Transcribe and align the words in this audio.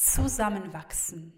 Zusammenwachsen. 0.00 1.32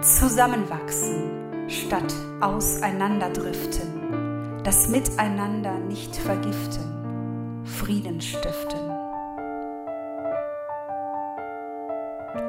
Zusammenwachsen 0.00 1.68
statt 1.68 2.14
auseinanderdriften, 2.40 4.62
das 4.64 4.88
Miteinander 4.88 5.80
nicht 5.80 6.16
vergiften, 6.16 7.62
Frieden 7.66 8.22
stiften. 8.22 8.90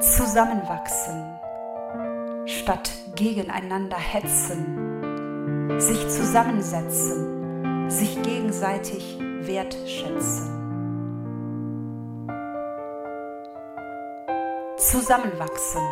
Zusammenwachsen 0.00 1.38
statt 2.46 2.90
gegeneinander 3.14 3.98
hetzen, 3.98 4.87
sich 5.76 6.08
zusammensetzen, 6.08 7.90
sich 7.90 8.20
gegenseitig 8.22 9.18
wertschätzen. 9.20 10.54
Zusammenwachsen, 14.78 15.82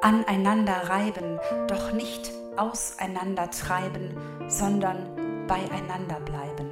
aneinander 0.00 0.88
reiben, 0.88 1.38
doch 1.68 1.92
nicht 1.92 2.32
auseinander 2.56 3.48
treiben, 3.50 4.16
sondern 4.48 5.46
beieinander 5.46 6.18
bleiben. 6.20 6.70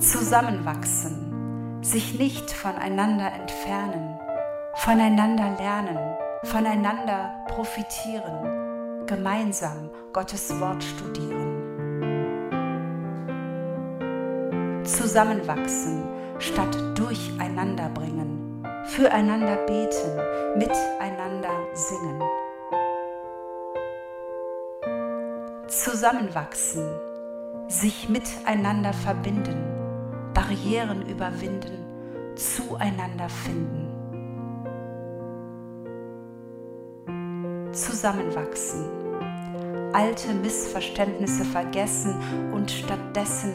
Zusammenwachsen, 0.00 1.82
sich 1.82 2.18
nicht 2.18 2.50
voneinander 2.50 3.32
entfernen, 3.32 4.18
voneinander 4.76 5.56
lernen, 5.58 5.98
voneinander 6.44 7.44
profitieren 7.48 8.63
gemeinsam 9.06 9.90
Gottes 10.12 10.50
Wort 10.60 10.82
studieren. 10.82 11.54
Zusammenwachsen 14.84 16.02
statt 16.38 16.76
durcheinander 16.94 17.88
bringen, 17.90 18.62
füreinander 18.86 19.56
beten, 19.66 20.18
miteinander 20.56 21.50
singen. 21.74 22.22
Zusammenwachsen, 25.68 26.84
sich 27.68 28.08
miteinander 28.08 28.92
verbinden, 28.92 29.64
Barrieren 30.34 31.08
überwinden, 31.08 32.34
zueinander 32.36 33.28
finden. 33.28 33.93
Zusammenwachsen, 37.74 38.84
alte 39.92 40.32
Missverständnisse 40.34 41.44
vergessen 41.44 42.14
und 42.52 42.70
stattdessen 42.70 43.54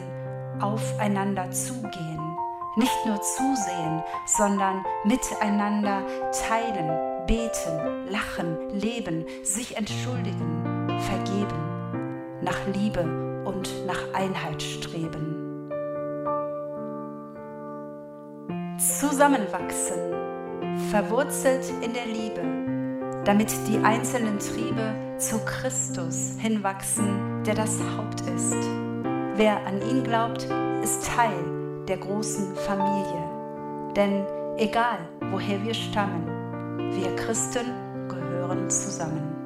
aufeinander 0.60 1.50
zugehen, 1.50 2.36
nicht 2.76 3.06
nur 3.06 3.20
zusehen, 3.20 4.02
sondern 4.26 4.84
miteinander 5.04 6.02
teilen, 6.48 7.26
beten, 7.26 8.10
lachen, 8.10 8.70
leben, 8.70 9.24
sich 9.42 9.76
entschuldigen, 9.76 10.88
vergeben, 11.00 12.40
nach 12.42 12.66
Liebe 12.74 13.02
und 13.44 13.70
nach 13.86 14.14
Einheit 14.14 14.62
streben. 14.62 15.36
Zusammenwachsen, 18.78 19.98
verwurzelt 20.90 21.64
in 21.82 21.92
der 21.92 22.06
Liebe, 22.06 22.59
damit 23.24 23.52
die 23.68 23.78
einzelnen 23.78 24.38
Triebe 24.38 24.94
zu 25.18 25.38
Christus 25.44 26.34
hinwachsen, 26.38 27.42
der 27.44 27.54
das 27.54 27.78
Haupt 27.96 28.22
ist. 28.34 28.56
Wer 29.36 29.64
an 29.66 29.80
ihn 29.88 30.02
glaubt, 30.02 30.46
ist 30.82 31.06
Teil 31.06 31.84
der 31.86 31.98
großen 31.98 32.54
Familie. 32.56 33.92
Denn 33.96 34.24
egal, 34.56 34.98
woher 35.30 35.62
wir 35.64 35.74
stammen, 35.74 36.26
wir 36.92 37.14
Christen 37.16 37.66
gehören 38.08 38.68
zusammen. 38.70 39.39